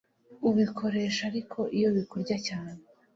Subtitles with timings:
[0.49, 2.81] ubikoresha Ariko iyo bikurya cyane